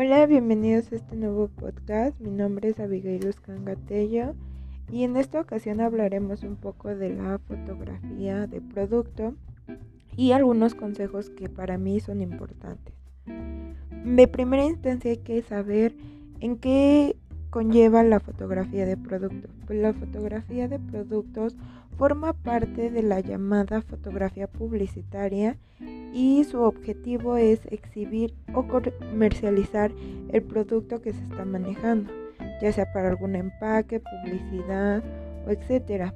Hola, 0.00 0.26
bienvenidos 0.26 0.92
a 0.92 0.94
este 0.94 1.16
nuevo 1.16 1.48
podcast. 1.48 2.20
Mi 2.20 2.30
nombre 2.30 2.68
es 2.68 2.78
Abigail 2.78 3.26
Uscangatello 3.26 4.36
y 4.92 5.02
en 5.02 5.16
esta 5.16 5.40
ocasión 5.40 5.80
hablaremos 5.80 6.44
un 6.44 6.54
poco 6.54 6.94
de 6.94 7.16
la 7.16 7.40
fotografía 7.40 8.46
de 8.46 8.60
producto 8.60 9.34
y 10.16 10.30
algunos 10.30 10.76
consejos 10.76 11.30
que 11.30 11.48
para 11.48 11.78
mí 11.78 11.98
son 11.98 12.20
importantes. 12.20 12.94
De 14.04 14.28
primera 14.28 14.64
instancia 14.66 15.10
hay 15.10 15.16
que 15.16 15.42
saber 15.42 15.96
en 16.38 16.58
qué 16.58 17.16
conlleva 17.50 18.04
la 18.04 18.20
fotografía 18.20 18.86
de 18.86 18.96
productos. 18.96 19.50
Pues 19.66 19.80
la 19.80 19.94
fotografía 19.94 20.68
de 20.68 20.78
productos 20.78 21.56
forma 21.96 22.34
parte 22.34 22.92
de 22.92 23.02
la 23.02 23.18
llamada 23.18 23.82
fotografía 23.82 24.46
publicitaria 24.46 25.58
y 26.12 26.44
su 26.44 26.60
objetivo 26.62 27.36
es 27.36 27.60
exhibir 27.66 28.34
o 28.54 28.66
comercializar 28.66 29.92
el 30.30 30.42
producto 30.42 31.00
que 31.00 31.12
se 31.12 31.22
está 31.24 31.44
manejando, 31.44 32.12
ya 32.60 32.72
sea 32.72 32.92
para 32.92 33.08
algún 33.08 33.34
empaque, 33.34 34.00
publicidad 34.00 35.02
o 35.46 35.50
etcétera. 35.50 36.14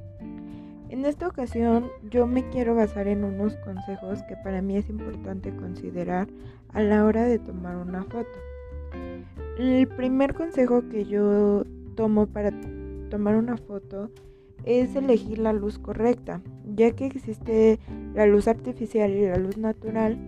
En 0.89 1.07
esta 1.07 1.27
ocasión 1.27 1.91
yo 2.11 2.27
me 2.27 2.47
quiero 2.51 2.75
basar 2.75 3.09
en 3.09 3.25
unos 3.25 3.57
consejos 3.57 4.23
que 4.25 4.37
para 4.37 4.61
mí 4.61 4.77
es 4.77 4.91
importante 4.91 5.51
considerar 5.57 6.29
a 6.73 6.83
la 6.83 7.05
hora 7.07 7.25
de 7.25 7.39
tomar 7.39 7.77
una 7.77 8.03
foto. 8.03 8.29
El 9.59 9.89
primer 9.89 10.35
consejo 10.35 10.89
que 10.91 11.05
yo 11.07 11.65
tomo 11.95 12.27
para 12.27 12.53
tomar 13.11 13.37
una 13.37 13.57
foto 13.57 14.11
es 14.65 14.95
elegir 14.97 15.39
la 15.39 15.53
luz 15.53 15.79
correcta, 15.79 16.41
ya 16.75 16.93
que 16.93 17.07
existe 17.07 17.79
la 18.15 18.27
luz 18.27 18.49
artificial 18.49 19.11
y 19.11 19.27
la 19.27 19.37
luz 19.37 19.57
natural. 19.57 20.19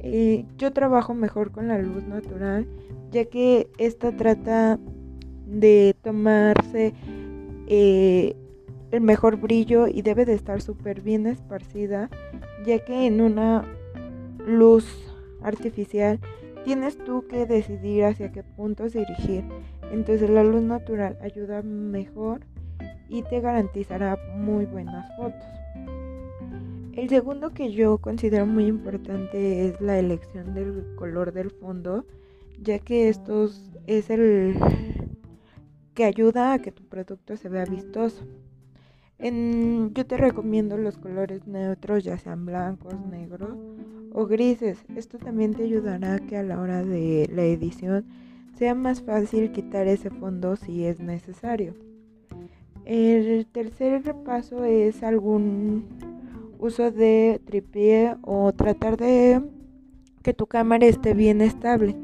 Eh, 0.00 0.44
yo 0.58 0.72
trabajo 0.72 1.14
mejor 1.14 1.50
con 1.50 1.68
la 1.68 1.78
luz 1.78 2.04
natural, 2.04 2.66
ya 3.10 3.24
que 3.24 3.68
esta 3.78 4.14
trata 4.16 4.78
de 5.46 5.94
tomarse 6.02 6.94
eh, 7.66 8.36
el 8.90 9.00
mejor 9.00 9.36
brillo 9.36 9.88
y 9.88 10.02
debe 10.02 10.24
de 10.24 10.34
estar 10.34 10.60
súper 10.60 11.00
bien 11.00 11.26
esparcida, 11.26 12.10
ya 12.64 12.78
que 12.84 13.06
en 13.06 13.20
una 13.20 13.64
luz 14.46 14.86
artificial 15.42 16.20
tienes 16.64 16.96
tú 16.98 17.26
que 17.28 17.46
decidir 17.46 18.04
hacia 18.04 18.32
qué 18.32 18.42
puntos 18.42 18.92
dirigir. 18.92 19.44
Entonces 19.92 20.30
la 20.30 20.44
luz 20.44 20.62
natural 20.62 21.18
ayuda 21.22 21.62
mejor 21.62 22.40
y 23.08 23.22
te 23.22 23.40
garantizará 23.40 24.18
muy 24.36 24.66
buenas 24.66 25.06
fotos. 25.16 25.44
El 26.96 27.08
segundo 27.08 27.50
que 27.50 27.72
yo 27.72 27.98
considero 27.98 28.46
muy 28.46 28.66
importante 28.66 29.66
es 29.66 29.80
la 29.80 29.98
elección 29.98 30.54
del 30.54 30.94
color 30.94 31.32
del 31.32 31.50
fondo, 31.50 32.06
ya 32.62 32.78
que 32.78 33.08
esto 33.08 33.50
es 33.86 34.10
el 34.10 34.54
que 35.94 36.04
ayuda 36.04 36.52
a 36.52 36.58
que 36.60 36.70
tu 36.70 36.84
producto 36.84 37.36
se 37.36 37.48
vea 37.48 37.64
vistoso. 37.64 38.24
yo 39.18 40.06
te 40.06 40.16
recomiendo 40.16 40.76
los 40.76 40.96
colores 40.98 41.46
neutros, 41.46 42.04
ya 42.04 42.16
sean 42.18 42.46
blancos, 42.46 42.94
negros 43.10 43.56
o 44.12 44.26
grises. 44.26 44.84
Esto 44.94 45.18
también 45.18 45.54
te 45.54 45.64
ayudará 45.64 46.14
a 46.14 46.20
que 46.20 46.36
a 46.36 46.42
la 46.44 46.60
hora 46.60 46.84
de 46.84 47.28
la 47.32 47.42
edición 47.42 48.06
sea 48.56 48.74
más 48.76 49.02
fácil 49.02 49.50
quitar 49.50 49.88
ese 49.88 50.10
fondo 50.10 50.54
si 50.54 50.84
es 50.84 51.00
necesario. 51.00 51.74
El 52.84 53.46
tercer 53.46 54.14
paso 54.24 54.64
es 54.64 55.02
algún 55.02 55.84
uso 56.58 56.90
de 56.90 57.40
tripié 57.44 58.16
o 58.22 58.52
tratar 58.52 58.96
de 58.96 59.40
que 60.22 60.34
tu 60.34 60.46
cámara 60.46 60.86
esté 60.86 61.14
bien 61.14 61.40
estable, 61.40 61.96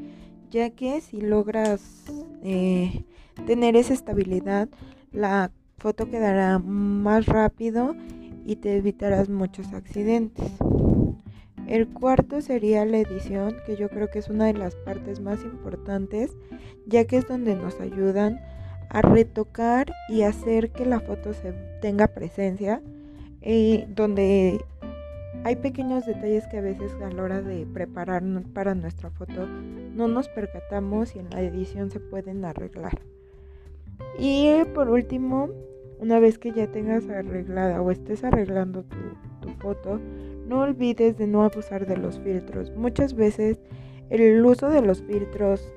ya 0.49 0.71
que 0.71 1.01
si 1.01 1.21
logras 1.21 2.05
eh, 2.43 3.03
tener 3.45 3.75
esa 3.75 3.93
estabilidad, 3.93 4.69
la 5.11 5.51
foto 5.77 6.09
quedará 6.09 6.59
más 6.59 7.25
rápido 7.25 7.95
y 8.45 8.55
te 8.55 8.77
evitarás 8.77 9.29
muchos 9.29 9.73
accidentes. 9.73 10.51
El 11.67 11.87
cuarto 11.87 12.41
sería 12.41 12.85
la 12.85 12.97
edición, 12.97 13.55
que 13.65 13.77
yo 13.77 13.87
creo 13.89 14.09
que 14.09 14.19
es 14.19 14.29
una 14.29 14.45
de 14.45 14.53
las 14.53 14.75
partes 14.75 15.19
más 15.19 15.43
importantes, 15.43 16.35
ya 16.85 17.05
que 17.05 17.17
es 17.17 17.27
donde 17.27 17.55
nos 17.55 17.79
ayudan 17.79 18.39
a 18.93 19.01
retocar 19.01 19.93
y 20.09 20.23
hacer 20.23 20.71
que 20.71 20.85
la 20.85 20.99
foto 20.99 21.33
se 21.33 21.53
tenga 21.81 22.07
presencia, 22.07 22.81
y 23.41 23.85
donde 23.95 24.63
hay 25.43 25.55
pequeños 25.55 26.05
detalles 26.05 26.45
que 26.47 26.59
a 26.59 26.61
veces 26.61 26.91
a 27.01 27.09
la 27.09 27.23
hora 27.23 27.41
de 27.41 27.65
preparar 27.65 28.21
para 28.53 28.75
nuestra 28.75 29.09
foto 29.09 29.47
no 29.95 30.07
nos 30.07 30.29
percatamos 30.29 31.15
y 31.15 31.19
en 31.19 31.29
la 31.31 31.41
edición 31.41 31.89
se 31.89 31.99
pueden 31.99 32.45
arreglar. 32.45 32.99
Y 34.19 34.51
por 34.75 34.89
último, 34.89 35.49
una 35.99 36.19
vez 36.19 36.37
que 36.37 36.51
ya 36.51 36.67
tengas 36.67 37.09
arreglada 37.09 37.81
o 37.81 37.89
estés 37.91 38.23
arreglando 38.23 38.83
tu 39.41 39.49
foto, 39.59 39.99
no 40.47 40.59
olvides 40.59 41.17
de 41.17 41.27
no 41.27 41.43
abusar 41.43 41.87
de 41.87 41.97
los 41.97 42.19
filtros. 42.19 42.71
Muchas 42.75 43.15
veces 43.15 43.59
el 44.09 44.45
uso 44.45 44.69
de 44.69 44.81
los 44.81 45.01
filtros 45.01 45.71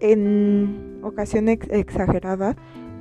en 0.00 0.87
ocasiones 1.02 1.58
exageradas 1.70 2.56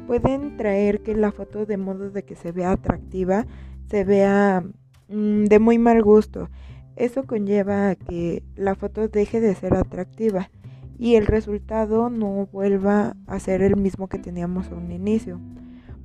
pueden 0.07 0.57
traer 0.57 1.01
que 1.01 1.15
la 1.15 1.31
foto 1.31 1.65
de 1.65 1.77
modo 1.77 2.09
de 2.09 2.23
que 2.23 2.35
se 2.35 2.51
vea 2.51 2.71
atractiva, 2.71 3.45
se 3.89 4.03
vea 4.03 4.63
mm, 5.09 5.45
de 5.45 5.59
muy 5.59 5.77
mal 5.77 6.01
gusto. 6.01 6.49
Eso 6.95 7.25
conlleva 7.25 7.89
a 7.89 7.95
que 7.95 8.43
la 8.55 8.75
foto 8.75 9.07
deje 9.07 9.39
de 9.39 9.53
ser 9.53 9.75
atractiva 9.75 10.49
y 10.97 11.15
el 11.15 11.27
resultado 11.27 12.09
no 12.09 12.47
vuelva 12.51 13.15
a 13.27 13.39
ser 13.39 13.61
el 13.61 13.75
mismo 13.75 14.07
que 14.07 14.17
teníamos 14.17 14.71
a 14.71 14.75
un 14.75 14.91
inicio. 14.91 15.39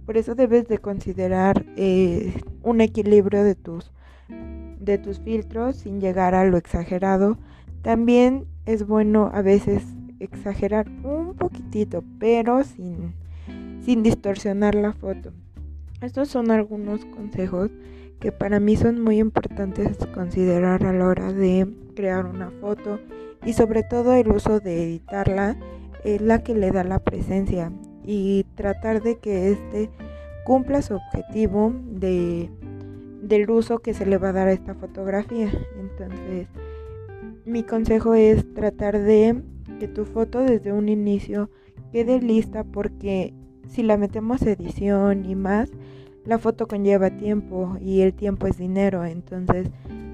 Por 0.05 0.17
eso 0.17 0.35
debes 0.35 0.69
de 0.69 0.79
considerar 0.79 1.65
eh, 1.77 2.35
un 2.63 2.81
equilibrio 2.81 3.45
de 3.45 3.55
tus 3.55 3.93
de 4.81 4.99
tus 4.99 5.21
filtros 5.21 5.77
sin 5.77 6.01
llegar 6.01 6.35
a 6.35 6.45
lo 6.45 6.57
exagerado. 6.57 7.39
También 7.83 8.47
es 8.67 8.87
bueno 8.87 9.31
a 9.33 9.41
veces 9.41 9.85
exagerar 10.25 10.89
un 11.05 11.35
poquitito, 11.35 12.05
pero 12.19 12.65
sin, 12.65 13.15
sin 13.85 14.03
distorsionar 14.03 14.75
la 14.75 14.93
foto. 14.93 15.33
Estos 16.01 16.29
son 16.29 16.51
algunos 16.51 17.05
consejos 17.07 17.71
que 18.21 18.33
para 18.33 18.61
mí 18.61 18.77
son 18.77 19.01
muy 19.01 19.19
importantes 19.19 19.97
considerar 20.15 20.85
a 20.85 20.93
la 20.93 21.07
hora 21.07 21.33
de 21.33 21.67
crear 21.95 22.27
una 22.27 22.51
foto 22.51 23.01
y 23.45 23.53
sobre 23.53 23.83
todo 23.83 24.13
el 24.15 24.31
uso 24.31 24.61
de 24.61 24.85
editarla 24.85 25.57
es 26.05 26.21
la 26.21 26.43
que 26.43 26.55
le 26.55 26.71
da 26.71 26.85
la 26.85 27.01
presencia 27.01 27.73
y 28.05 28.45
tratar 28.55 29.03
de 29.03 29.19
que 29.19 29.51
este 29.51 29.91
cumpla 30.45 30.83
su 30.83 30.95
objetivo 30.95 31.73
de 31.87 32.51
del 33.23 33.49
uso 33.51 33.79
que 33.79 33.95
se 33.95 34.05
le 34.05 34.19
va 34.19 34.31
a 34.31 34.33
dar 34.33 34.49
a 34.49 34.53
esta 34.53 34.75
fotografía. 34.75 35.51
Entonces, 35.79 36.49
mi 37.45 37.63
consejo 37.63 38.15
es 38.15 38.53
tratar 38.55 39.01
de 39.01 39.43
que 39.83 39.89
tu 39.89 40.05
foto 40.05 40.39
desde 40.39 40.73
un 40.73 40.89
inicio 40.89 41.51
quede 41.91 42.21
lista 42.21 42.63
porque 42.63 43.35
si 43.69 43.83
la 43.83 43.97
metemos 43.97 44.41
edición 44.43 45.25
y 45.25 45.35
más, 45.35 45.73
la 46.25 46.39
foto 46.39 46.69
conlleva 46.69 47.17
tiempo 47.17 47.77
y 47.81 48.03
el 48.03 48.15
tiempo 48.15 48.47
es 48.47 48.59
dinero. 48.59 49.05
Entonces, 49.05 49.71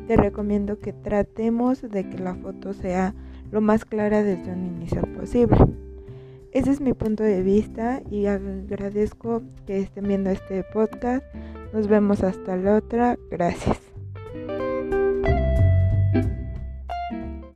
te 0.06 0.16
recomiendo 0.16 0.78
que 0.78 0.94
tratemos 0.94 1.82
de 1.82 2.08
que 2.08 2.16
la 2.16 2.34
foto 2.34 2.72
sea 2.72 3.14
lo 3.50 3.60
más 3.60 3.84
clara 3.84 4.22
desde 4.22 4.50
un 4.50 4.64
inicio 4.64 5.02
posible. 5.14 5.58
Ese 6.52 6.70
es 6.70 6.80
mi 6.80 6.94
punto 6.94 7.22
de 7.22 7.42
vista 7.42 8.00
y 8.10 8.24
agradezco 8.24 9.42
que 9.66 9.80
estén 9.80 10.08
viendo 10.08 10.30
este 10.30 10.64
podcast. 10.72 11.26
Nos 11.74 11.88
vemos 11.88 12.22
hasta 12.22 12.56
la 12.56 12.76
otra. 12.76 13.18
Gracias. 13.30 13.97